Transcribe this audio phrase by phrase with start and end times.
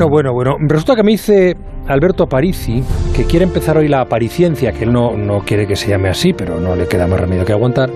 [0.00, 0.56] Bueno, bueno, bueno.
[0.66, 1.54] Resulta que me dice
[1.86, 2.82] Alberto Aparici
[3.14, 6.32] que quiere empezar hoy la apariciencia, que él no, no quiere que se llame así,
[6.32, 7.90] pero no le queda más remedio que aguantar,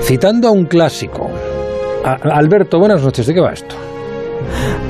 [0.00, 1.28] citando a un clásico.
[2.02, 3.26] Alberto, buenas noches.
[3.26, 3.76] ¿De qué va esto?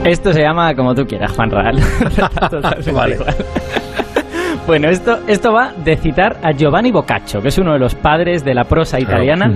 [0.04, 1.76] Esto se llama como tú quieras, Juan Real.
[2.94, 3.18] vale.
[4.68, 8.44] Bueno, esto, esto va de citar a Giovanni Boccaccio, que es uno de los padres
[8.44, 9.52] de la prosa italiana,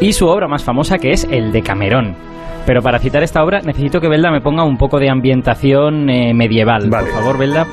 [0.00, 2.16] y su obra más famosa, que es el de Camerón.
[2.66, 6.32] Pero para citar esta obra necesito que Belda me ponga un poco de ambientación eh,
[6.34, 6.88] medieval.
[6.88, 7.66] Por favor, Belda.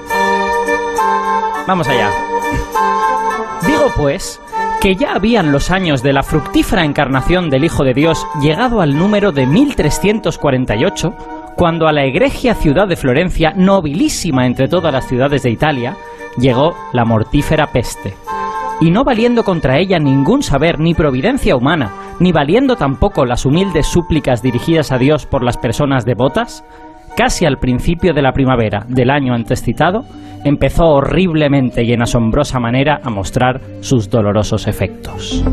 [1.68, 2.10] Vamos allá.
[3.66, 4.42] Digo pues
[4.82, 8.98] que ya habían los años de la fructífera encarnación del Hijo de Dios llegado al
[8.98, 11.16] número de 1348,
[11.56, 15.96] cuando a la egregia ciudad de Florencia, nobilísima entre todas las ciudades de Italia,
[16.38, 18.16] llegó la mortífera peste.
[18.82, 23.86] Y no valiendo contra ella ningún saber ni providencia humana, ni valiendo tampoco las humildes
[23.86, 26.66] súplicas dirigidas a Dios por las personas devotas,
[27.16, 30.02] casi al principio de la primavera del año antes citado,
[30.44, 35.44] empezó horriblemente y en asombrosa manera a mostrar sus dolorosos efectos.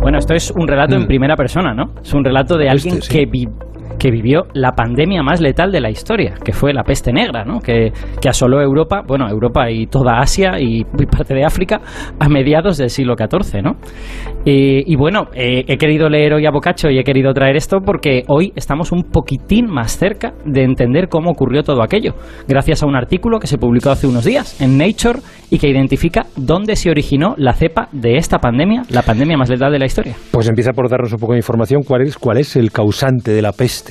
[0.00, 1.06] Bueno, esto es un relato en mm.
[1.06, 1.94] primera persona, ¿no?
[2.00, 3.26] Es un relato de alguien este, que,
[3.98, 7.60] que vivió la pandemia más letal de la historia, que fue la peste negra, ¿no?
[7.60, 11.80] que, que asoló Europa, bueno, Europa y toda Asia y parte de África
[12.18, 13.62] a mediados del siglo XIV.
[13.62, 13.76] ¿no?
[14.44, 18.22] Y, bueno, eh, he querido leer hoy a Boccaccio y he querido traer esto porque
[18.28, 22.14] hoy estamos un poquitín más cerca de entender cómo ocurrió todo aquello,
[22.46, 26.26] gracias a un artículo que se publicó hace unos días en Nature y que identifica
[26.36, 30.14] dónde se originó la cepa de esta pandemia, la pandemia más letal de la historia.
[30.30, 31.82] Pues empieza por darnos un poco de información.
[31.82, 33.87] ¿Cuál es, cuál es el causante de la peste?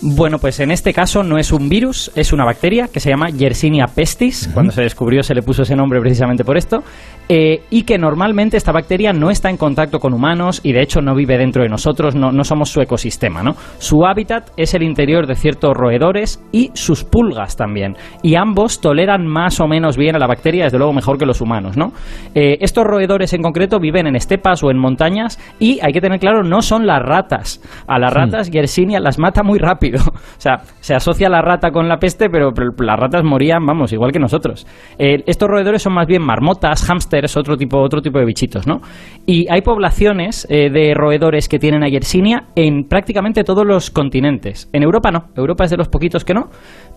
[0.00, 3.30] Bueno, pues en este caso no es un virus, es una bacteria que se llama
[3.30, 4.48] Yersinia pestis.
[4.54, 6.84] Cuando se descubrió se le puso ese nombre precisamente por esto.
[7.28, 11.02] Eh, y que normalmente esta bacteria no está en contacto con humanos y de hecho
[11.02, 13.42] no vive dentro de nosotros, no, no somos su ecosistema.
[13.42, 13.54] ¿no?
[13.78, 17.96] Su hábitat es el interior de ciertos roedores y sus pulgas también.
[18.22, 21.40] Y ambos toleran más o menos bien a la bacteria, desde luego mejor que los
[21.40, 21.76] humanos.
[21.76, 21.92] ¿no?
[22.34, 26.20] Eh, estos roedores en concreto viven en estepas o en montañas y hay que tener
[26.20, 27.60] claro, no son las ratas.
[27.88, 28.16] A las hmm.
[28.16, 29.87] ratas Yersinia las mata muy rápido.
[29.96, 34.12] o sea, se asocia la rata con la peste, pero, las ratas morían, vamos, igual
[34.12, 34.66] que nosotros.
[34.98, 38.66] Eh, estos roedores son más bien marmotas, hámster, es otro tipo, otro tipo de bichitos,
[38.66, 38.80] ¿no?
[39.26, 44.68] Y hay poblaciones eh, de roedores que tienen a Yersinia en prácticamente todos los continentes.
[44.72, 46.48] En Europa no, Europa es de los poquitos que no,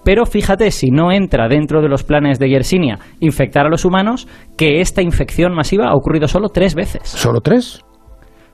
[0.04, 4.28] pero fíjate si no entra dentro de los planes de Yersinia infectar a los humanos,
[4.58, 7.02] que esta infección masiva ha ocurrido solo tres veces.
[7.04, 7.84] ¿Solo tres?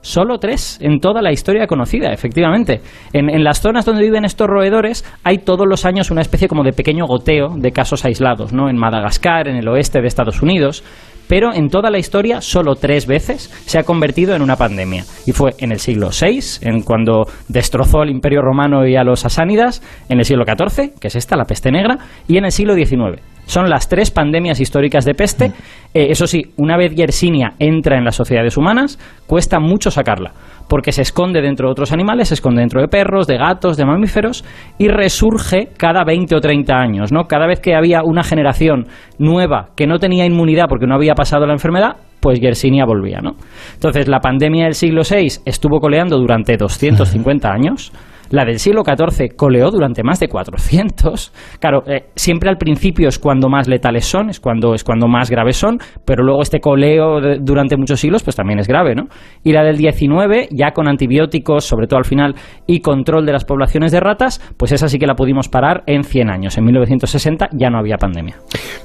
[0.00, 2.80] Solo tres en toda la historia conocida, efectivamente.
[3.12, 6.62] En, en, las zonas donde viven estos roedores hay todos los años una especie como
[6.62, 8.68] de pequeño goteo de casos aislados, ¿no?
[8.68, 10.84] En Madagascar, en el oeste de Estados Unidos,
[11.28, 15.04] pero en toda la historia solo tres veces se ha convertido en una pandemia.
[15.26, 19.24] Y fue en el siglo VI, en cuando destrozó al Imperio Romano y a los
[19.24, 22.74] asánidas, en el siglo XIV, que es esta, la peste negra, y en el siglo
[22.74, 23.20] XIX.
[23.46, 25.46] Son las tres pandemias históricas de peste.
[25.94, 30.32] Eh, eso sí, una vez Yersinia entra en las sociedades humanas, cuesta mucho sacarla
[30.68, 33.86] porque se esconde dentro de otros animales, se esconde dentro de perros, de gatos, de
[33.86, 34.44] mamíferos
[34.76, 37.24] y resurge cada 20 o 30 años, ¿no?
[37.24, 38.86] Cada vez que había una generación
[39.18, 43.32] nueva que no tenía inmunidad porque no había pasado la enfermedad, pues Yersinia volvía, ¿no?
[43.74, 47.92] Entonces, la pandemia del siglo VI estuvo coleando durante 250 años.
[48.30, 51.32] La del siglo XIV coleó durante más de 400.
[51.60, 55.30] Claro, eh, siempre al principio es cuando más letales son, es cuando, es cuando más
[55.30, 59.04] graves son, pero luego este coleo durante muchos siglos pues también es grave, ¿no?
[59.42, 62.34] Y la del XIX, ya con antibióticos, sobre todo al final,
[62.66, 66.04] y control de las poblaciones de ratas, pues esa sí que la pudimos parar en
[66.04, 66.58] 100 años.
[66.58, 68.36] En 1960 ya no había pandemia.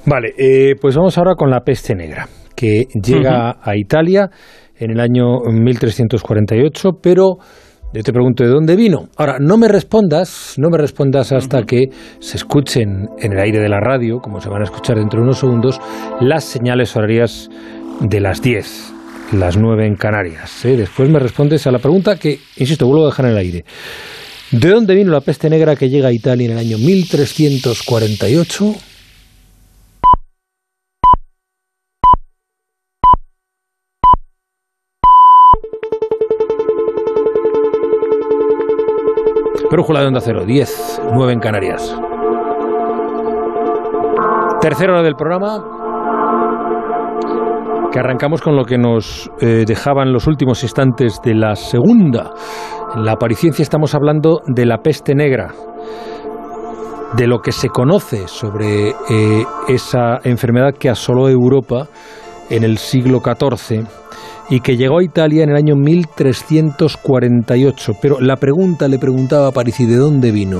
[0.05, 4.29] Vale, eh, pues vamos ahora con la peste negra, que llega a Italia
[4.77, 7.37] en el año 1348, pero
[7.93, 9.09] yo te pregunto de dónde vino.
[9.17, 11.89] Ahora, no me respondas, no me respondas hasta que
[12.19, 15.25] se escuchen en el aire de la radio, como se van a escuchar dentro de
[15.25, 15.79] unos segundos,
[16.19, 17.49] las señales horarias
[17.99, 18.93] de las 10,
[19.33, 20.65] las 9 en Canarias.
[20.65, 20.75] ¿eh?
[20.75, 23.65] Después me respondes a la pregunta que, insisto, vuelvo a dejar en el aire.
[24.51, 28.75] ¿De dónde vino la peste negra que llega a Italia en el año 1348?
[39.73, 41.99] Brújula de Onda Cero, 10, 9 en Canarias.
[44.61, 45.63] Tercera hora del programa,
[47.91, 52.29] que arrancamos con lo que nos eh, dejaban los últimos instantes de la segunda.
[52.95, 55.55] En la apariencia estamos hablando de la peste negra,
[57.17, 61.87] de lo que se conoce sobre eh, esa enfermedad que asoló Europa
[62.51, 63.87] en el siglo XIV
[64.49, 67.93] y que llegó a Italia en el año 1348.
[68.01, 70.59] Pero la pregunta le preguntaba a París, de dónde vino?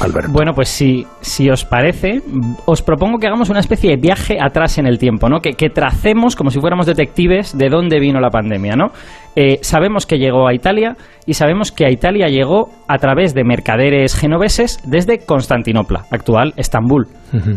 [0.00, 0.30] Alberto.
[0.32, 2.22] Bueno, pues si, si os parece,
[2.66, 5.40] os propongo que hagamos una especie de viaje atrás en el tiempo, ¿no?
[5.40, 8.92] Que, que tracemos como si fuéramos detectives de dónde vino la pandemia, ¿no?
[9.34, 13.44] Eh, sabemos que llegó a Italia y sabemos que a Italia llegó a través de
[13.44, 17.08] mercaderes genoveses desde Constantinopla, actual Estambul.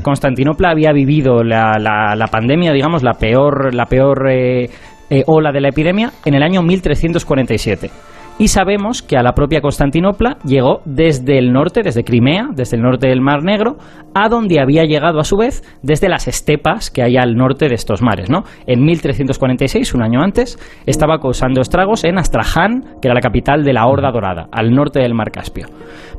[0.02, 4.70] Constantinopla había vivido la, la, pandemia, digamos, la peor, la peor eh,
[5.12, 7.92] eh, ola de la epidemia en el año 1347
[8.42, 12.82] y sabemos que a la propia Constantinopla llegó desde el norte, desde Crimea, desde el
[12.82, 13.78] norte del Mar Negro,
[14.16, 17.76] a donde había llegado a su vez desde las estepas que hay al norte de
[17.76, 18.32] estos mares.
[18.32, 18.42] ¿no?
[18.66, 20.58] En 1346, un año antes,
[20.88, 25.02] estaba causando estragos en Astraján, que era la capital de la Horda Dorada, al norte
[25.02, 25.68] del Mar Caspio.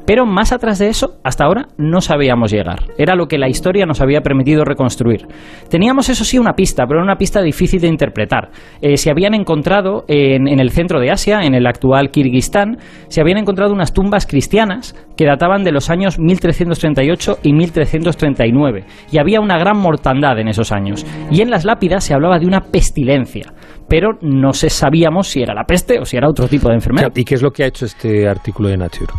[0.06, 2.80] Pero más atrás de eso, hasta ahora no sabíamos llegar.
[2.98, 5.26] Era lo que la historia nos había permitido reconstruir.
[5.68, 8.50] Teníamos, eso sí, una pista, pero era una pista difícil de interpretar.
[8.80, 12.78] Eh, se habían encontrado en, en el centro de Asia, en el actual Kirguistán,
[13.08, 18.84] se habían encontrado unas tumbas cristianas que databan de los años 1338 y 1339.
[19.10, 21.04] Y había una gran mortandad en esos años.
[21.30, 23.52] Y en las lápidas se hablaba de una pestilencia
[23.88, 27.12] pero no se sabíamos si era la peste o si era otro tipo de enfermedad.
[27.14, 29.12] ¿Y qué es lo que ha hecho este artículo de Nature?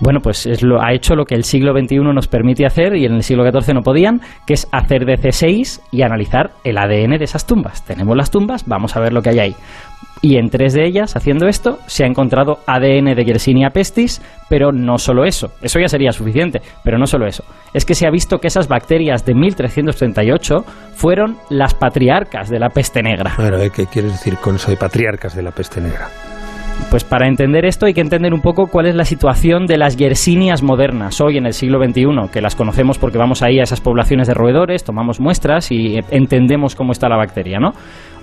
[0.00, 3.04] Bueno, pues es lo, ha hecho lo que el siglo XXI nos permite hacer y
[3.04, 7.24] en el siglo XIV no podían, que es hacer DC6 y analizar el ADN de
[7.24, 7.84] esas tumbas.
[7.84, 9.54] Tenemos las tumbas, vamos a ver lo que hay ahí.
[10.20, 14.72] Y en tres de ellas, haciendo esto, se ha encontrado ADN de Yersinia pestis, pero
[14.72, 15.52] no solo eso.
[15.62, 17.44] Eso ya sería suficiente, pero no solo eso.
[17.72, 22.70] Es que se ha visto que esas bacterias de 1338 fueron las patriarcas de la
[22.70, 23.34] peste negra.
[23.36, 26.08] Bueno, ¿qué quieres decir con eso de patriarcas de la peste negra?
[26.90, 29.96] Pues para entender esto hay que entender un poco cuál es la situación de las
[29.96, 33.82] yersinias modernas hoy en el siglo XXI, que las conocemos porque vamos ahí a esas
[33.82, 37.74] poblaciones de roedores, tomamos muestras y entendemos cómo está la bacteria, ¿no?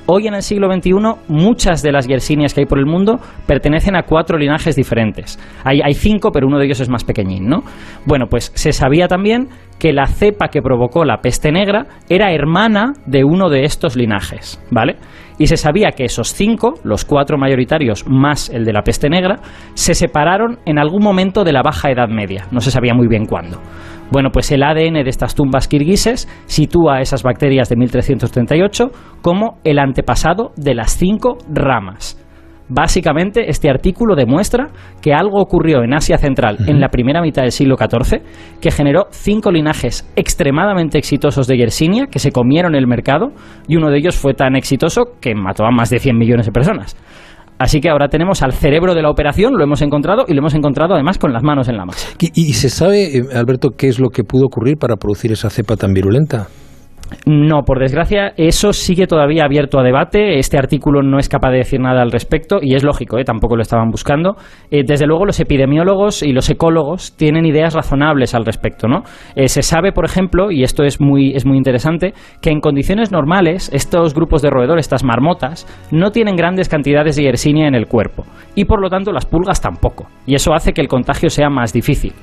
[0.07, 0.91] Hoy en el siglo XXI
[1.29, 5.39] muchas de las yersinias que hay por el mundo pertenecen a cuatro linajes diferentes.
[5.63, 7.63] Hay, cinco, pero uno de ellos es más pequeñín, ¿no?
[8.05, 9.49] Bueno, pues se sabía también
[9.79, 14.63] que la cepa que provocó la peste negra era hermana de uno de estos linajes,
[14.69, 14.97] ¿vale?
[15.39, 19.39] Y se sabía que esos cinco, los cuatro mayoritarios más el de la peste negra,
[19.73, 23.25] se separaron en algún momento de la Baja Edad Media, no se sabía muy bien
[23.25, 23.59] cuándo.
[24.11, 28.91] Bueno, pues el ADN de estas tumbas kirguises sitúa a esas bacterias de 1338
[29.21, 32.21] como el antepasado de las cinco ramas.
[32.67, 34.69] Básicamente, este artículo demuestra
[34.99, 38.21] que algo ocurrió en Asia Central en la primera mitad del siglo XIV
[38.59, 43.33] que generó cinco linajes extremadamente exitosos de Yersinia que se comieron el mercado
[43.67, 46.51] y uno de ellos fue tan exitoso que mató a más de 100 millones de
[46.51, 46.97] personas.
[47.57, 50.53] Así que ahora tenemos al cerebro de la operación, lo hemos encontrado y lo hemos
[50.55, 52.09] encontrado además con las manos en la masa.
[52.19, 55.77] ¿Y, se sabe, eh, Alberto, qué es lo que pudo ocurrir para producir esa cepa
[55.77, 56.47] tan virulenta?
[57.25, 60.37] No, por desgracia, eso sigue todavía abierto a debate.
[60.39, 63.23] Este artículo no es capaz de decir nada al respecto y es lógico, ¿eh?
[63.23, 64.35] tampoco lo estaban buscando.
[64.71, 68.87] Eh, desde luego, los epidemiólogos y los ecólogos tienen ideas razonables al respecto.
[68.87, 69.03] ¿no?
[69.35, 73.11] Eh, se sabe, por ejemplo, y esto es muy, es muy interesante, que en condiciones
[73.11, 77.87] normales estos grupos de roedores, estas marmotas, no tienen grandes cantidades de Yersinia en el
[77.87, 78.23] cuerpo
[78.55, 80.07] y por lo tanto las pulgas tampoco.
[80.25, 82.13] Y eso hace que el contagio sea más difícil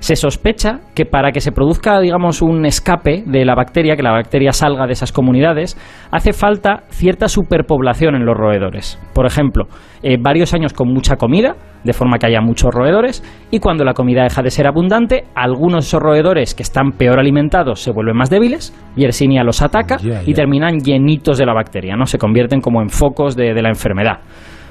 [0.00, 4.12] se sospecha que para que se produzca, digamos, un escape de la bacteria, que la
[4.12, 5.78] bacteria salga de esas comunidades,
[6.10, 8.98] hace falta cierta superpoblación en los roedores.
[9.14, 9.66] Por ejemplo,
[10.02, 13.94] eh, varios años con mucha comida, de forma que haya muchos roedores, y cuando la
[13.94, 18.16] comida deja de ser abundante, algunos de esos roedores que están peor alimentados se vuelven
[18.16, 22.06] más débiles, Yersinia los ataca y terminan llenitos de la bacteria, ¿no?
[22.06, 24.20] Se convierten como en focos de la enfermedad.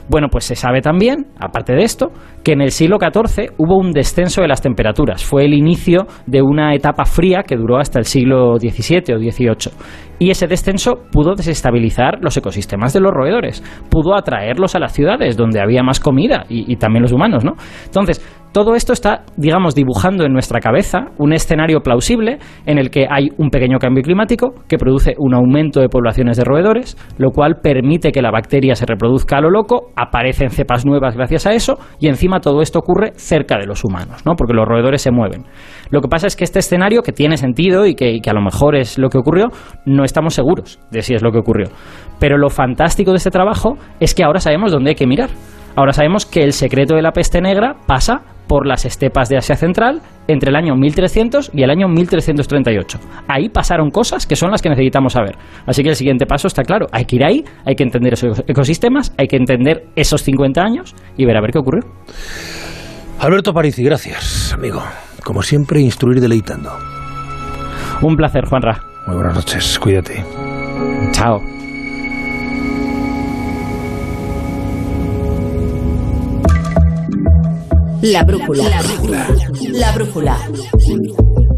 [0.09, 2.07] Bueno, pues se sabe también, aparte de esto,
[2.43, 5.23] que en el siglo XIV hubo un descenso de las temperaturas.
[5.23, 9.71] Fue el inicio de una etapa fría que duró hasta el siglo XVII o XVIII.
[10.19, 15.37] Y ese descenso pudo desestabilizar los ecosistemas de los roedores, pudo atraerlos a las ciudades
[15.37, 17.53] donde había más comida y, también los humanos, ¿no?
[17.85, 18.21] Entonces,
[18.51, 23.29] todo esto está, digamos, dibujando en nuestra cabeza un escenario plausible en el que hay
[23.37, 28.11] un pequeño cambio climático que produce un aumento de poblaciones de roedores, lo cual permite
[28.11, 32.07] que la bacteria se reproduzca a lo loco, aparecen cepas nuevas gracias a eso, y
[32.07, 34.33] encima todo esto ocurre cerca de los humanos, ¿no?
[34.35, 35.45] porque los roedores se mueven.
[35.89, 38.75] Lo que pasa es que este escenario, que tiene sentido y que, a lo mejor
[38.75, 39.47] es lo que ocurrió,
[39.85, 41.69] no estamos seguros de si es lo que ocurrió.
[42.19, 45.29] Pero lo fantástico de este trabajo es que ahora sabemos dónde hay que mirar.
[45.75, 49.55] Ahora sabemos que el secreto de la peste negra pasa por las estepas de Asia
[49.55, 52.99] Central entre el año 1300 y el año 1338.
[53.27, 55.37] Ahí pasaron cosas que son las que necesitamos saber.
[55.65, 56.87] Así que el siguiente paso está claro.
[56.91, 60.95] Hay que ir ahí, hay que entender esos ecosistemas, hay que entender esos 50 años
[61.15, 61.83] y ver a ver qué ocurrió.
[63.19, 64.81] Alberto Parisi, gracias, amigo
[65.23, 66.71] como siempre, instruir deleitando.
[68.01, 68.83] Un placer, Juanra.
[69.05, 70.23] Muy buenas noches, cuídate.
[71.11, 71.41] Chao.
[78.01, 78.63] La brújula.
[78.69, 79.27] La brújula.
[79.71, 80.37] La brújula.